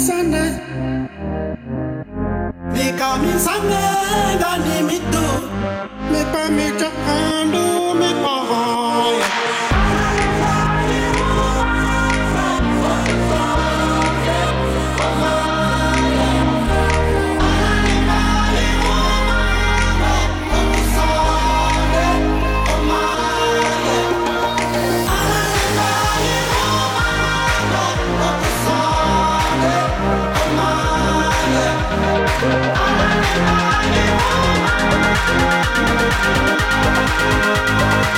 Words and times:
Sunday. 0.00 0.56
They 2.72 2.96
call 2.96 3.18
me 3.18 3.32
Sunday, 3.38 4.38
got 4.40 4.60
me 4.88 4.98
do. 5.12 5.26
Me 6.10 6.24
permit 6.32 7.29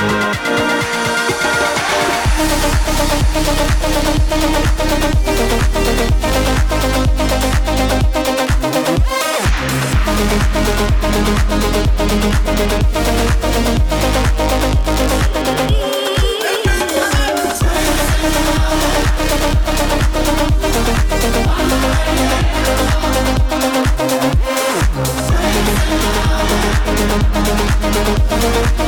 Thank 0.03 0.43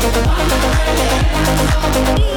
Thank 0.06 0.16
you. 2.18 2.33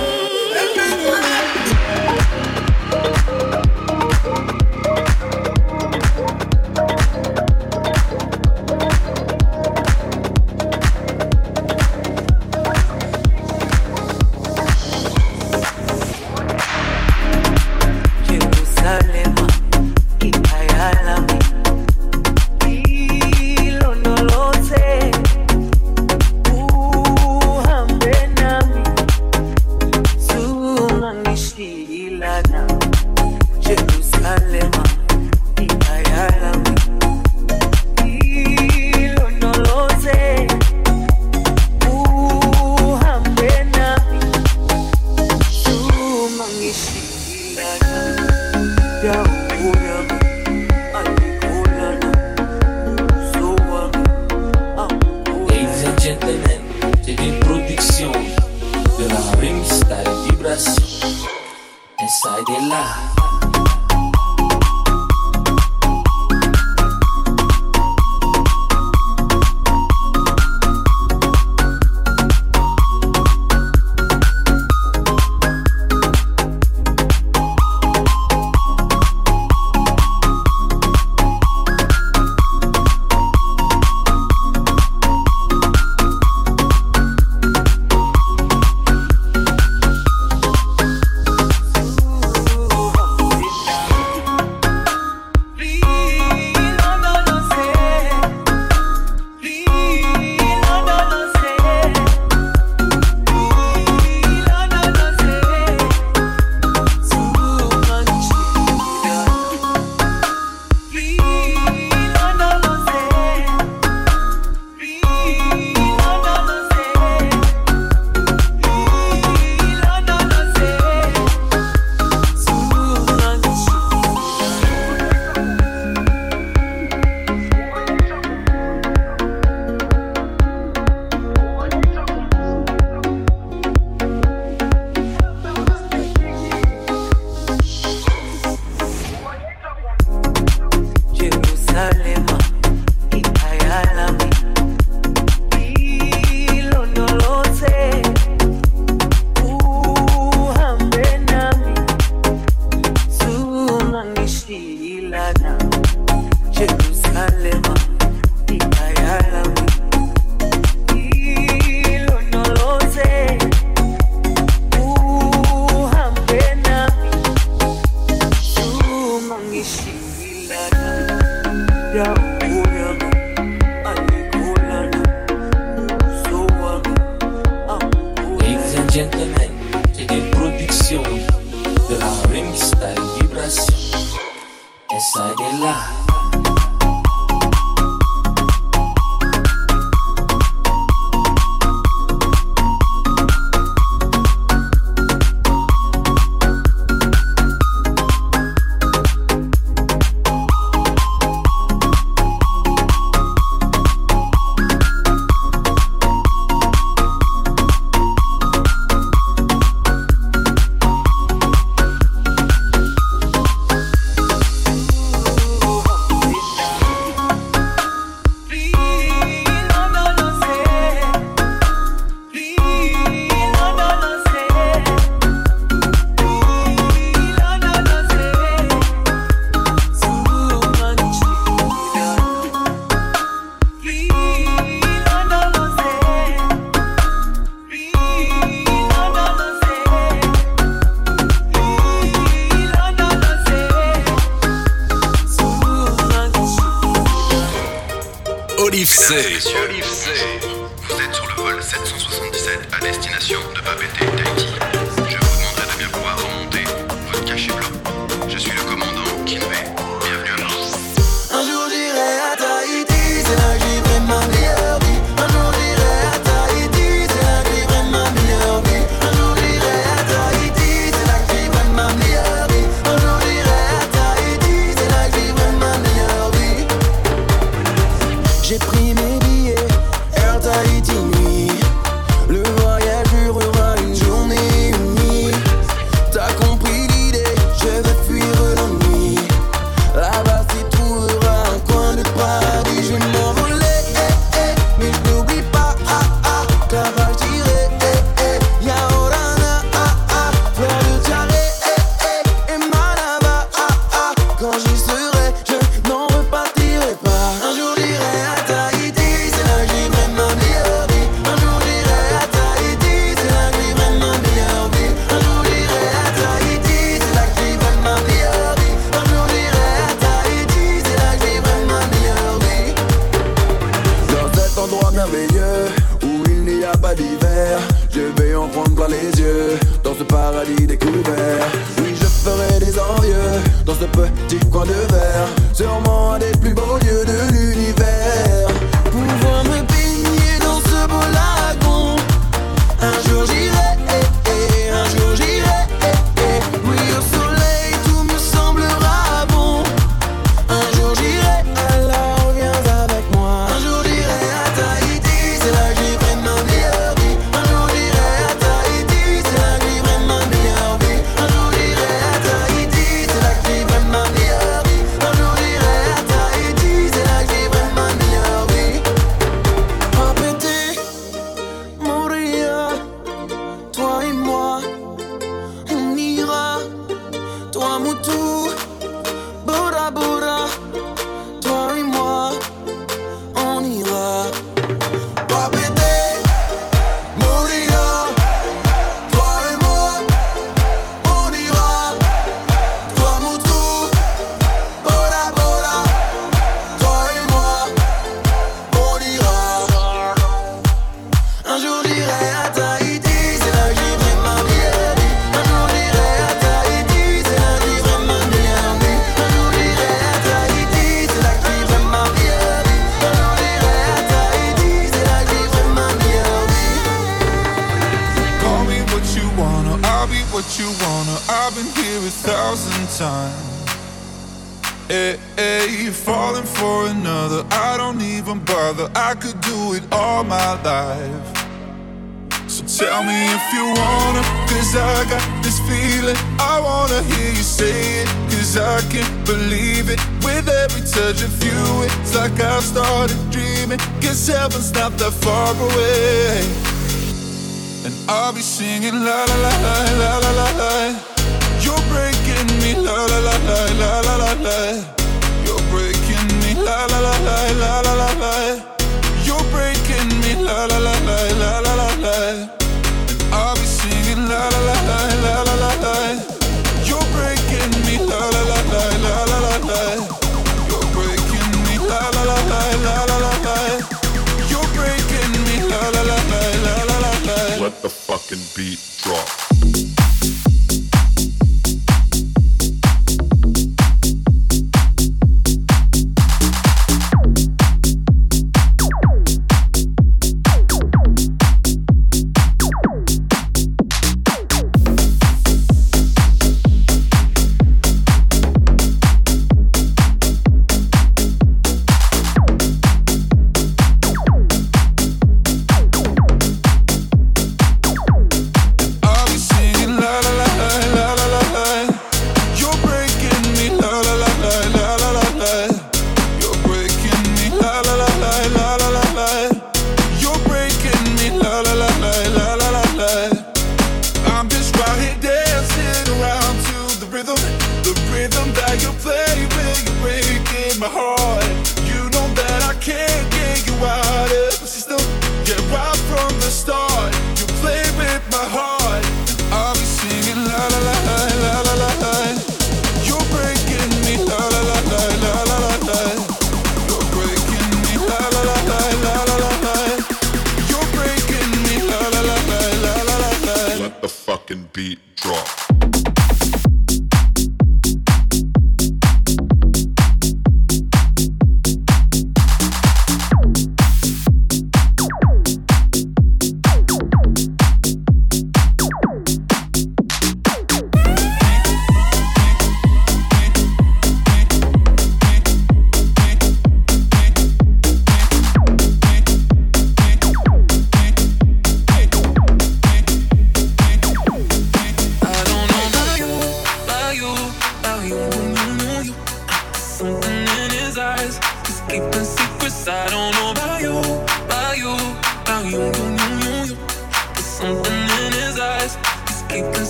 fucking 478.28 478.44
beat 478.56 478.80
drop. 478.98 479.47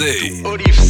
Orifsé. 0.00 0.83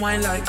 Wine 0.00 0.22
like 0.22 0.48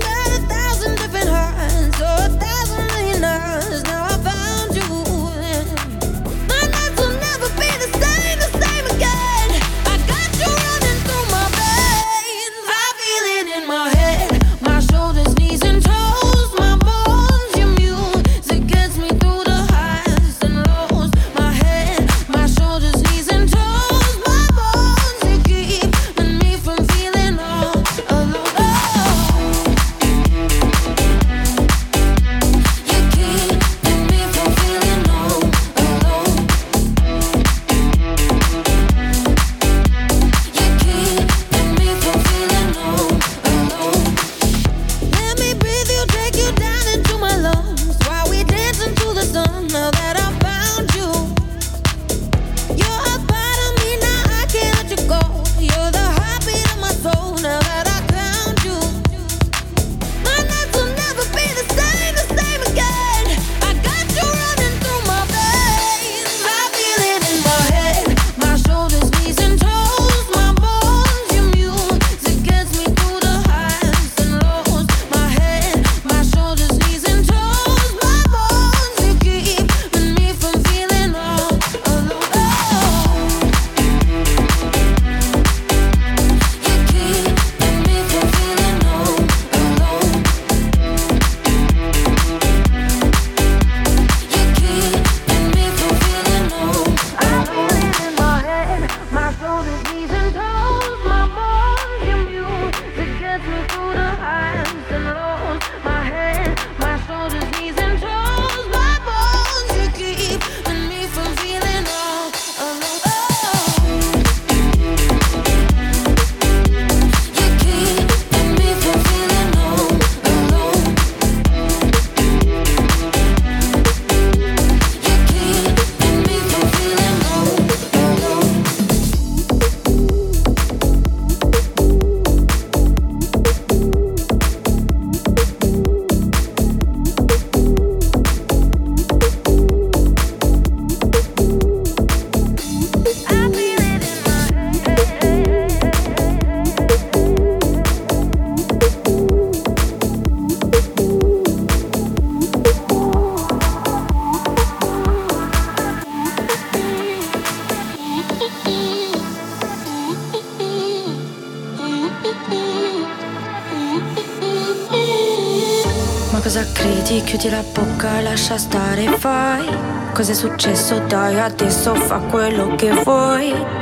Cos'è 170.31 170.47
successo? 170.47 170.97
Dai, 171.07 171.37
adesso 171.41 171.93
fa 171.93 172.19
quello 172.19 172.75
che 172.75 172.89
vuoi. 173.03 173.80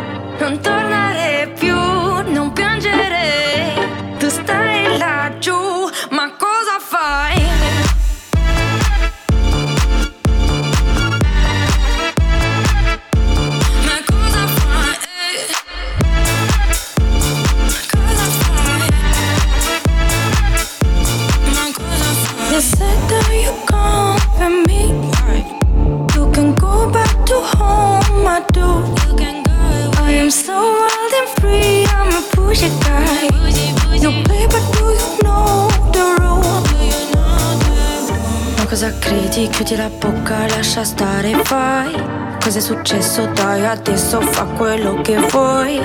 Fai. 41.50 41.92
Cos'è 42.40 42.60
successo? 42.60 43.26
Dai, 43.34 43.66
adesso 43.66 44.22
fa 44.22 44.44
quello 44.56 45.02
che 45.02 45.18
vuoi. 45.32 45.82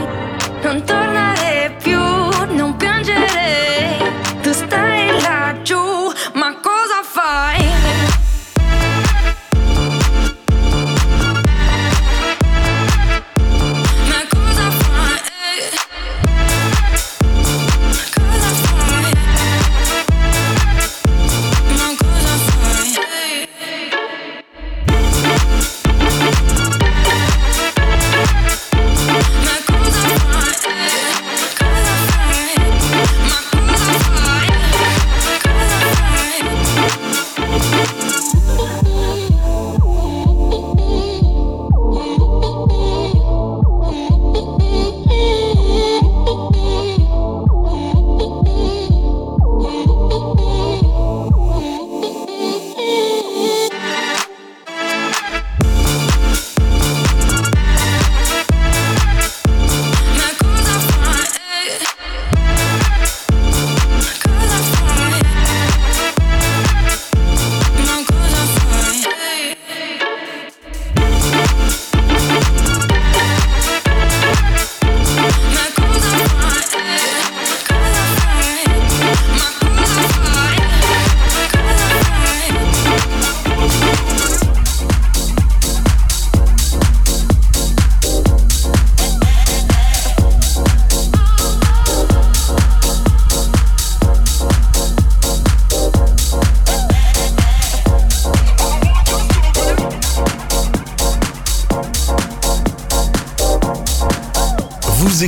Non 0.63 0.85
tornare 0.85 1.75
più, 1.83 1.84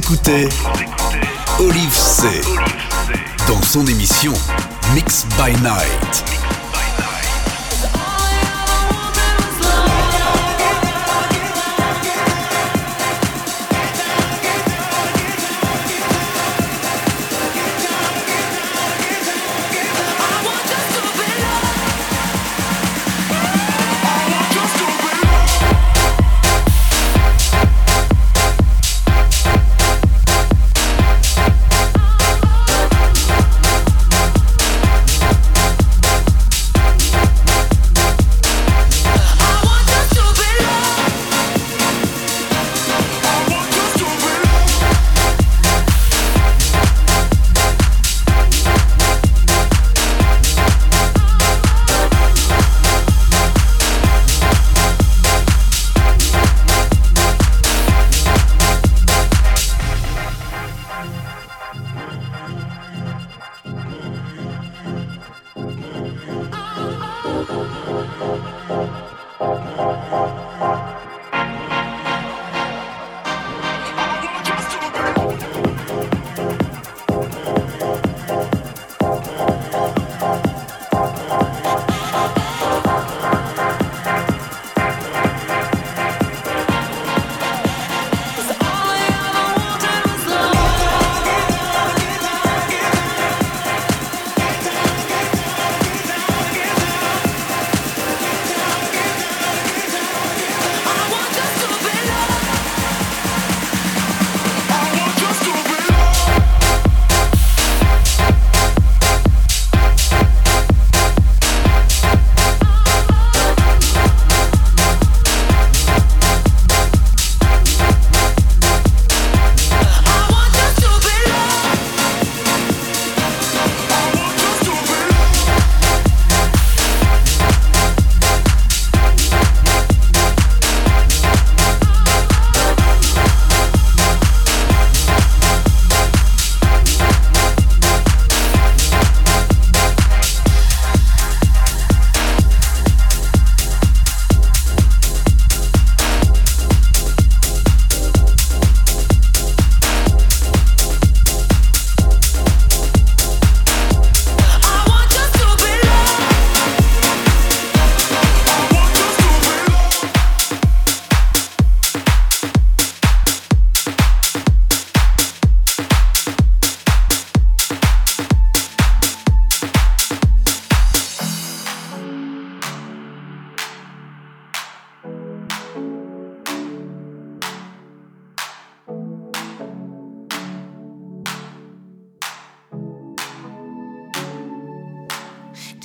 écoutez 0.07 0.49
Olive 1.59 1.93
C. 1.93 2.29
Dans 3.49 3.61
son 3.63 3.85
émission 3.89 4.33
Mix 4.95 5.27
by 5.37 5.51
Night. 5.63 6.36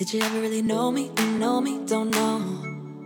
Did 0.01 0.15
you 0.15 0.21
ever 0.23 0.41
really 0.41 0.63
know 0.63 0.91
me? 0.91 1.11
Know 1.37 1.61
me? 1.61 1.85
Don't 1.85 2.09
know. 2.09 3.05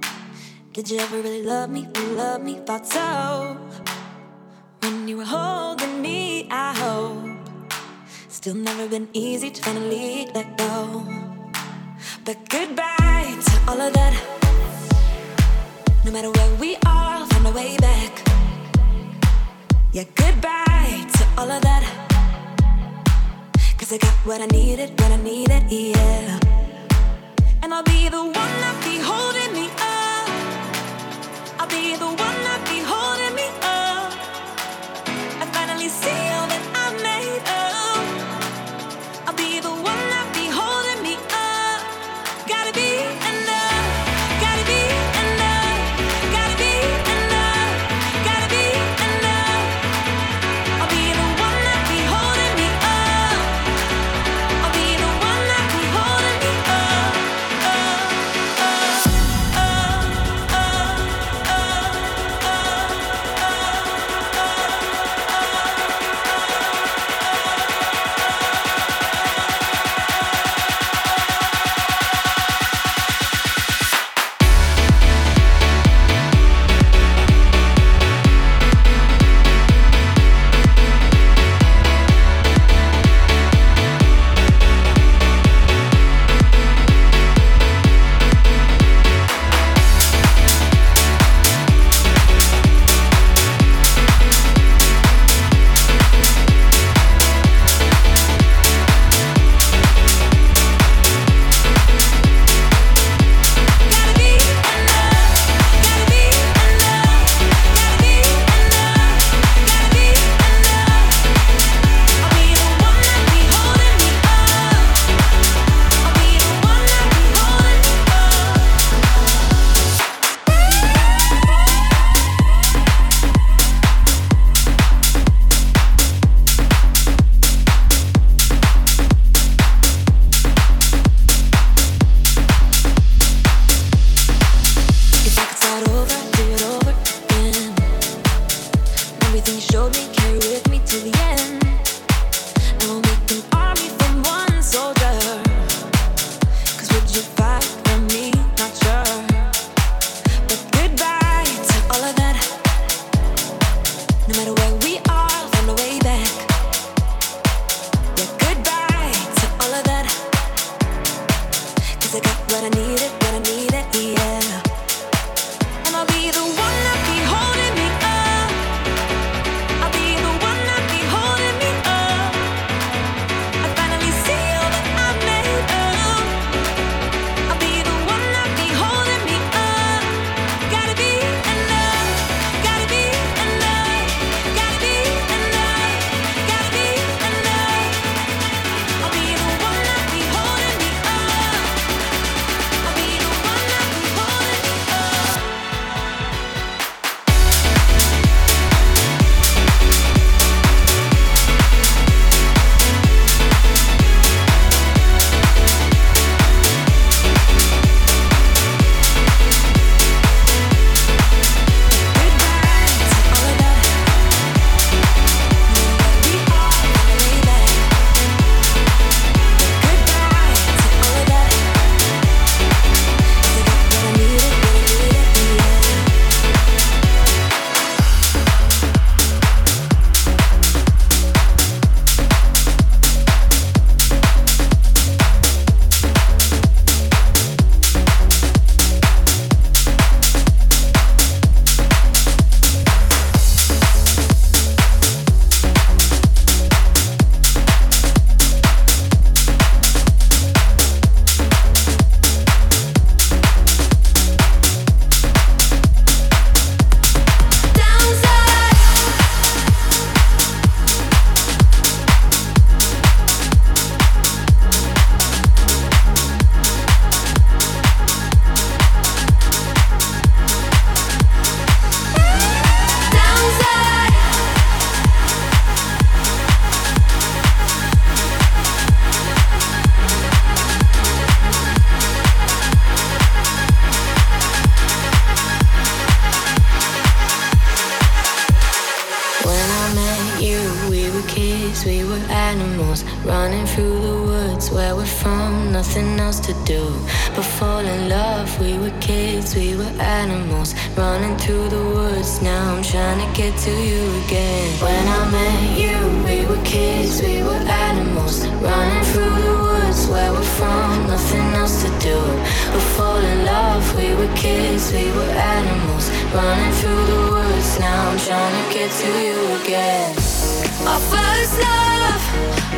Did 0.72 0.90
you 0.90 0.98
ever 0.98 1.18
really 1.18 1.44
love 1.44 1.70
me? 1.70 1.86
Love 2.16 2.42
me? 2.42 2.62
Thought 2.66 2.88
so. 2.88 3.58
When 4.80 5.06
you 5.06 5.18
were 5.18 5.26
holding 5.26 6.02
me, 6.02 6.48
I 6.50 6.74
hope. 6.74 7.20
Still 8.30 8.56
never 8.56 8.88
been 8.88 9.10
easy 9.12 9.50
to 9.52 9.62
finally 9.62 10.30
let 10.34 10.58
go. 10.58 11.04
But 12.24 12.38
goodbye 12.48 13.36
to 13.44 13.56
all 13.68 13.82
of 13.82 13.92
that. 13.92 14.14
No 16.06 16.14
matter 16.14 16.32
where 16.32 16.56
we 16.62 16.78
are, 16.86 17.20
I'll 17.20 17.26
find 17.26 17.46
a 17.46 17.52
way 17.52 17.76
back. 17.76 18.14
Yeah, 19.92 20.06
goodbye 20.16 21.06
to 21.12 21.24
all 21.38 21.52
of 21.52 21.62
that. 21.62 21.84
Cause 23.78 23.92
I 23.92 23.98
got 23.98 24.14
what 24.26 24.40
I 24.40 24.46
needed 24.46 24.98
when 25.02 25.12
I 25.12 25.18
needed, 25.18 25.64
yeah. 25.70 26.45
I'll 27.76 27.84
be 27.84 28.08
the 28.08 28.24
one 28.24 28.54
that 28.64 28.76
be 28.86 29.00
holding 29.04 29.52
me 29.52 29.68
up. 29.68 30.30
I'll 31.60 31.68
be 31.68 31.98
the 31.98 32.08
one 32.08 32.45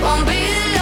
won't 0.02 0.28
be 0.28 0.34
the 0.34 0.77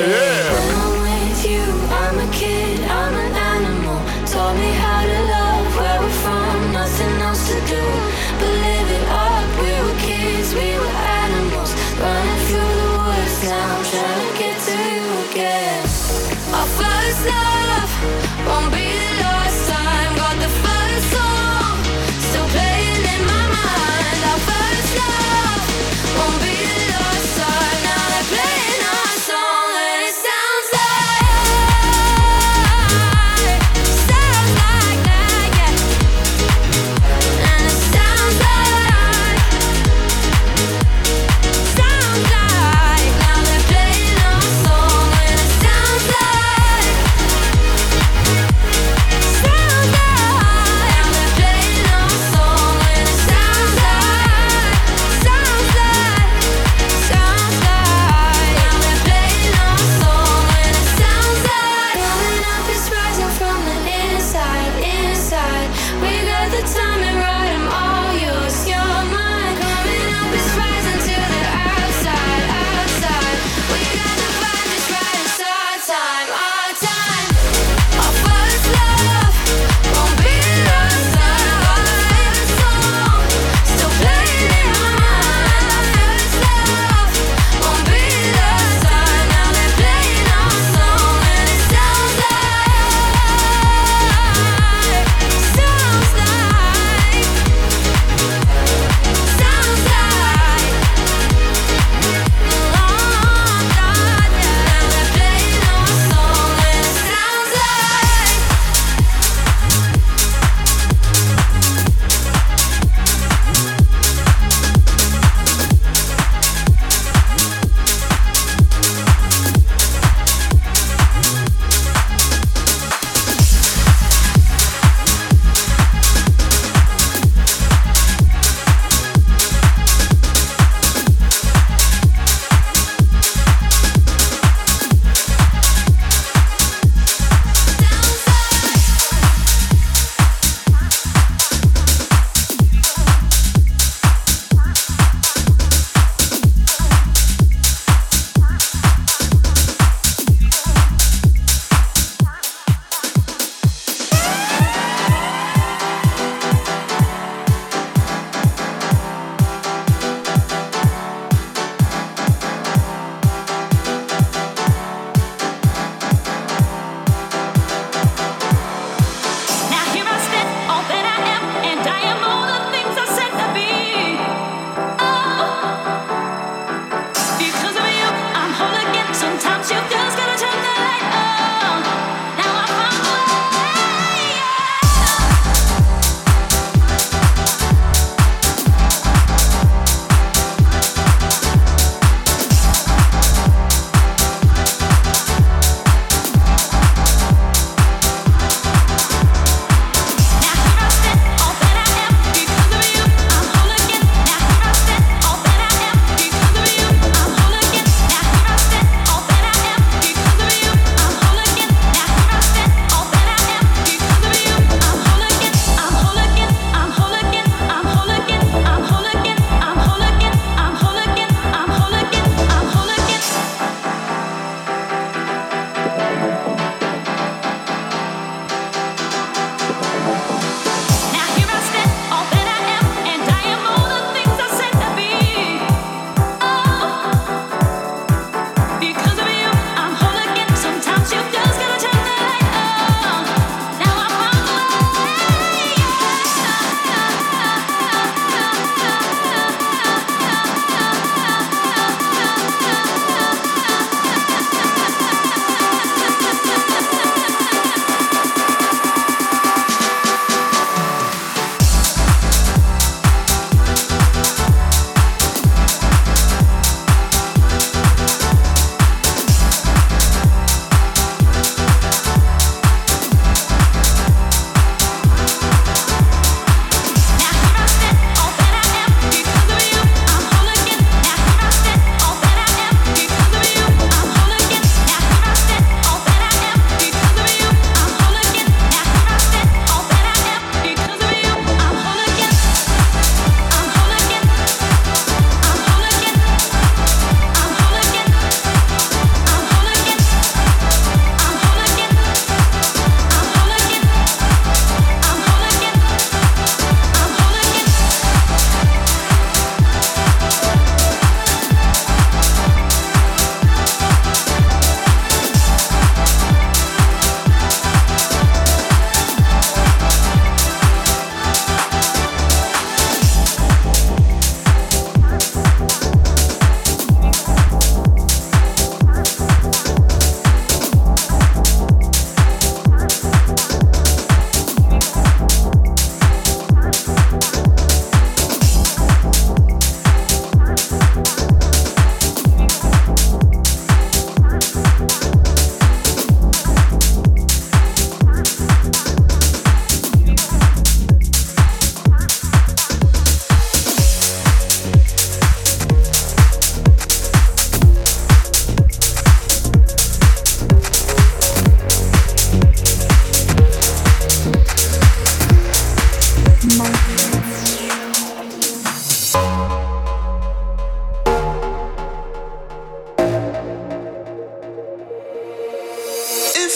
Oh, 0.00 0.04
yeah. 0.06 0.37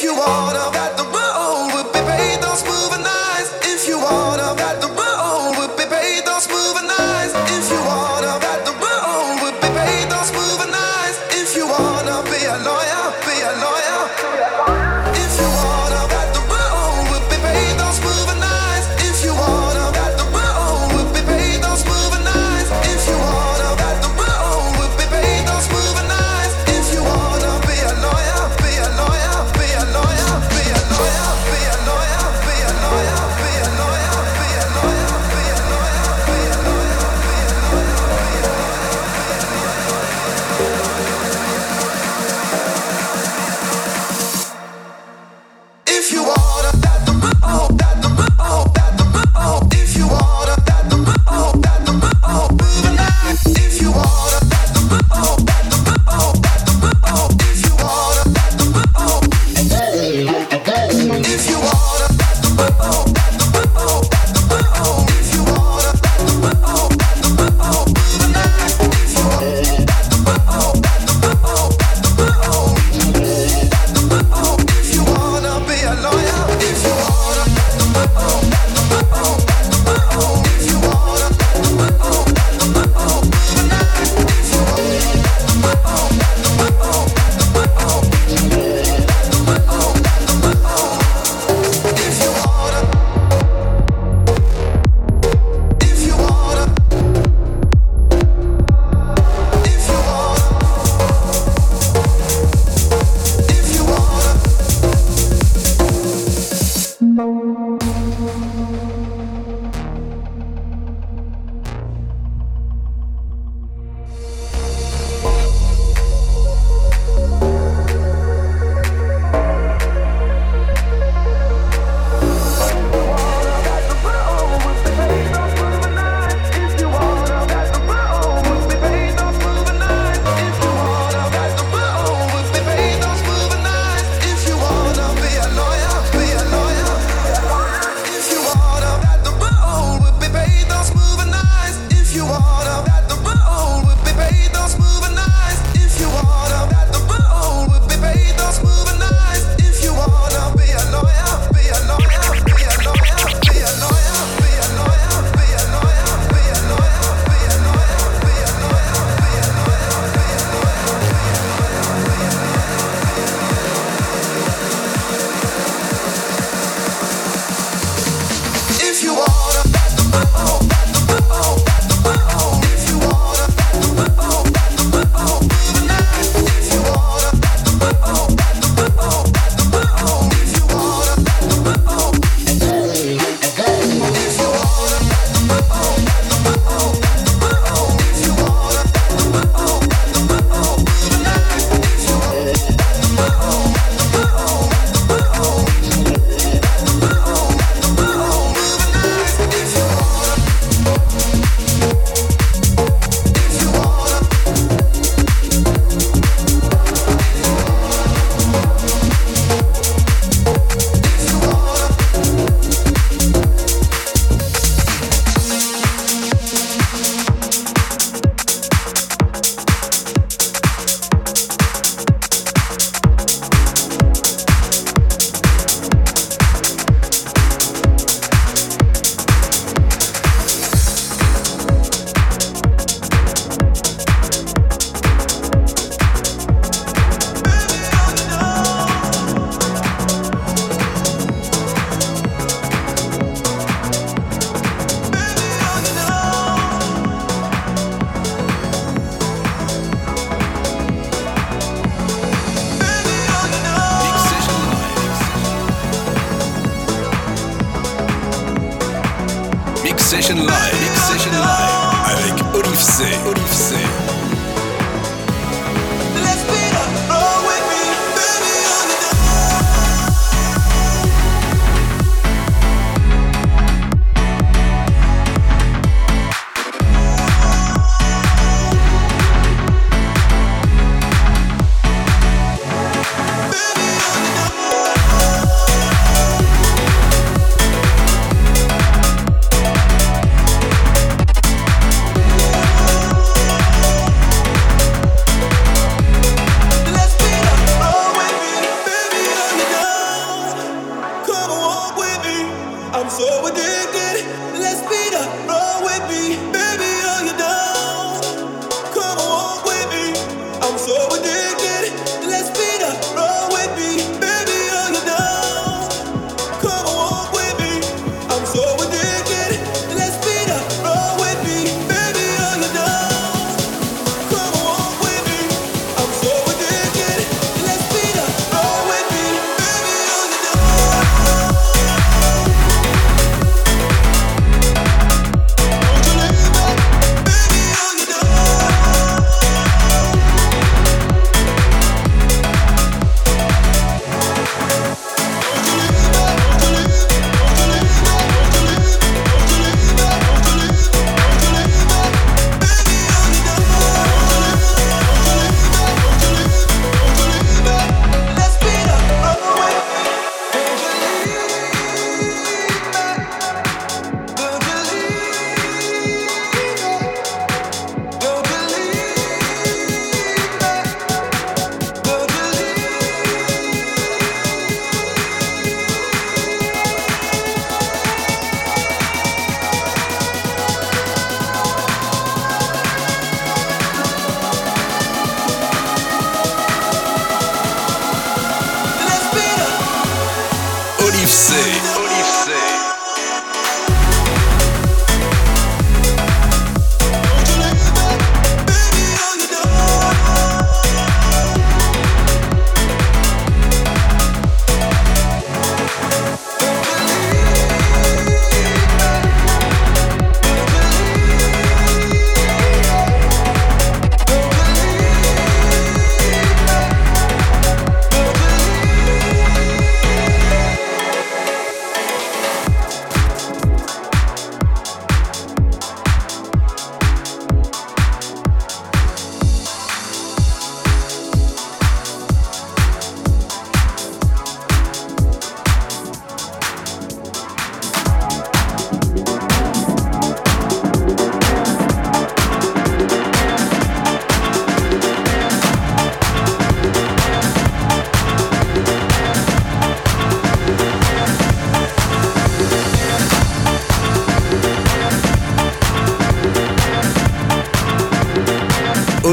you 0.03 0.15
wanna, 0.15 0.59
got 0.73 0.97
the 0.97 1.12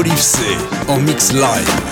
Olive 0.00 0.16
C 0.16 0.56
en 0.88 0.98
mix 1.02 1.30
live. 1.30 1.89